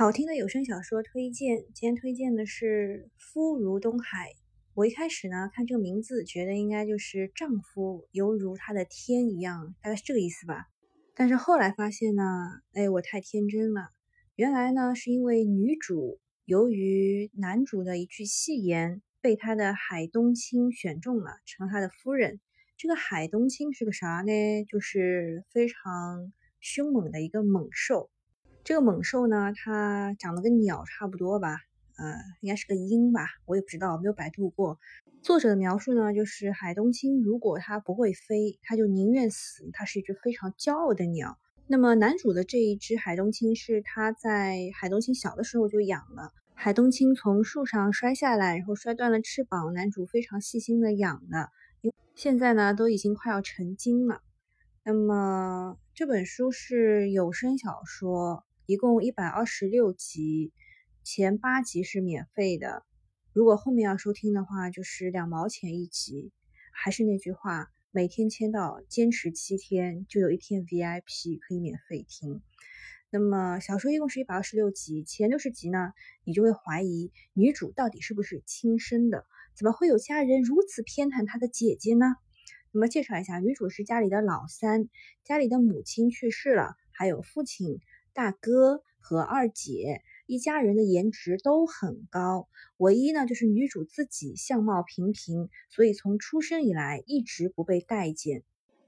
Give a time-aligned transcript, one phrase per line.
[0.00, 4.28] 好听的有声小说推荐，今天推荐的是《夫如东海》。
[4.72, 10.64] 我一开始呢看这个名字，觉得应该就是丈夫犹如他的天一样，大概是这个意思吧。
[11.14, 12.22] 但是后来发现呢，
[12.72, 13.90] 哎，我太天真了。
[14.36, 22.40] 原来呢是因为女主由于男主的一句戏言，被他的海东青选中了，成了他的夫人。
[22.78, 24.64] 这个海东青是个啥呢？
[24.64, 28.10] 就是非常凶猛的一个猛兽。
[28.70, 31.58] 这个猛兽呢，它长得跟鸟差不多吧，
[31.96, 34.78] 呃，应该是个鹰吧，我也不知道，没有百度过。
[35.22, 39.68] 作者的描述呢，就是海东青如果它不会飞，它就宁愿死。
[39.72, 41.36] 它是一只非常骄傲的鸟。
[41.66, 46.32] 那么男主的这一只海东青是他在海东青小的时候就养了。
[46.54, 51.50] 海东青从树上摔下来，然后摔断了翅膀，男主非常细心的养的，
[52.14, 54.22] 现在呢都已经快要成精了。
[54.84, 58.44] 那么这本书是有声小说。
[58.70, 60.52] 一共一百二十六集，
[61.02, 62.84] 前八集是免费的。
[63.32, 66.30] 如果后面要收听的话，就是两毛钱一集。
[66.70, 72.42] 还是那句话，每天签到，坚持七天，就有一天 VIP 可以免费听。
[73.10, 79.26] 那么小说一共是一百二十六集，前六十集呢，你就会怀疑女主到底是不是亲生的？
[79.56, 82.06] 怎么会有家人如此偏袒她的姐姐呢？
[82.70, 84.88] 那么介绍一下，女主是家里的老三，
[85.24, 87.80] 家里的母亲去世了，还有父亲。
[88.12, 98.44] 大哥和二姐一家人的颜值都很高，唯一呢就是女主自己相貌平平，所以从出生以来一直不被待见。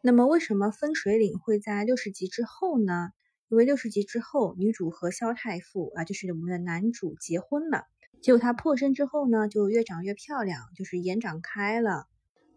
[0.00, 3.10] 那么为什么分水岭会在六十集之后呢？
[3.48, 7.84] 因为六十集之后，女主和萧太傅啊，就是我们的男主结婚了。
[8.20, 12.06] 结果她破身之后呢，就越长越漂亮，就是眼长开了。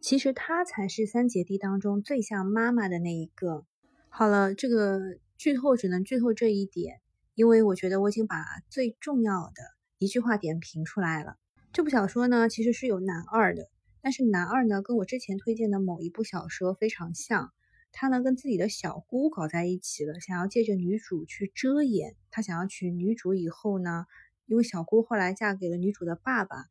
[0.02, 3.66] 其实她才是三姐弟当中最像妈妈的那一个。
[4.09, 5.17] 好了，这个。
[5.38, 6.99] 剧透只能剧透这一点，
[7.35, 9.61] 因为我觉得我已经把最重要的
[9.99, 11.38] 一句话点评出来了。
[11.71, 13.69] 这部小说呢，其实是有男二的，
[14.02, 17.53] 但是男二呢，跟我之前推荐的某一部小说非常像，
[17.91, 24.06] 他呢跟自己的小姑搞在一起了，想要借着女主去遮掩，他想要娶女主以后呢，
[24.47, 26.66] 因为小姑后来嫁给了女主的爸爸，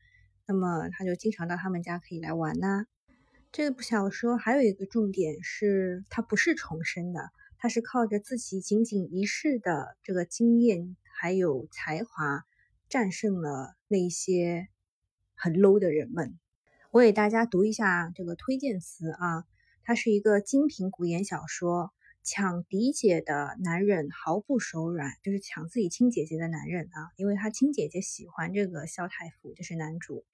[0.45, 2.87] 那么他就经常到他们家可以来玩呐。
[3.53, 7.31] 这部小说还有一个重点是，它不是重生的。
[7.59, 12.45] 他是靠着自己仅仅一世的这个经验还有才华，
[12.89, 14.69] 战胜了那些
[15.35, 16.39] 很 low 的人们。
[16.91, 19.45] 我给大家读一下这个推荐词啊，
[19.83, 30.25] 它是一个精品古言小说，抢嫡姐的男人毫不手软，就是抢自己亲姐姐的男人啊，因为他亲姐姐喜欢这个萧太傅，就是男主。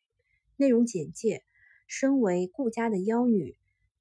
[0.56, 1.44] 内容简介：
[1.86, 3.56] 身为顾家的妖女，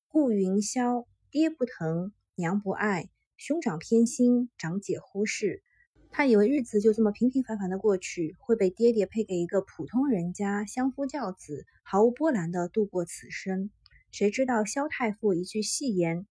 [0.07, 2.13] 顾云霄爹不疼。
[2.41, 3.07] 娘不爱，
[3.37, 5.61] 兄长偏心，长姐忽视。
[6.09, 13.69] 他以为日子就这么平平凡凡的过去，会被爹爹配给一个普通人家，相夫教子，毫无波澜的度过此生。
[14.11, 16.25] 谁知道萧太傅一句戏言，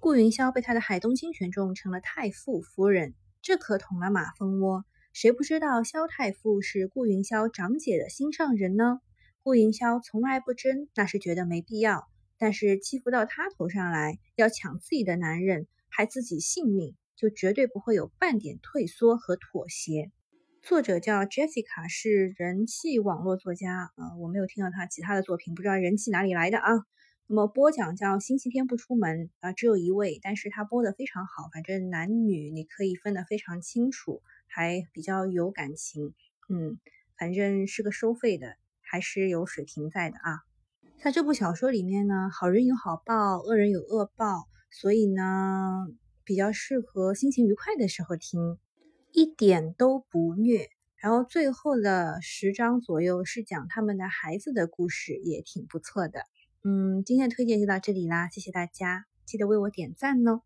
[0.00, 4.84] 顾云霄被他的海东青选中，成了太傅夫人，这可捅了马蜂窝。
[5.12, 8.98] 谁不知道萧太傅是顾云霄长姐的心上人呢？
[9.44, 12.08] 顾云霄从来不争，那是觉得没必要。
[12.42, 20.10] 但是欺负到他头上来，要抢自己的男人，害自己性命，就绝对不会有半点退缩和妥协。
[20.60, 26.72] 作者叫 Jessica，是人气网络作家啊，我没有听到他其他的作品，不知道人气哪里来的啊。
[27.28, 36.12] 那么播讲叫星期天不出门啊，只有一位，但是他播的非常好，反正男女你可以分得非常清楚，还比较有感情，
[36.48, 36.80] 嗯，
[37.16, 40.40] 反正是个收费的，还是有水平在的啊。
[41.02, 45.88] 在这部小说里面呢，好人有好报，恶人有恶报，所以呢，
[46.22, 48.56] 比较适合心情愉快的时候听，
[49.10, 50.68] 一点都不虐。
[50.94, 56.20] 然后最后的十章左右是讲他们的孩子的故事，也挺不错的。
[56.62, 60.40] 嗯，今天的推荐就到这里啦，谢谢大家，记得为我点赞哦。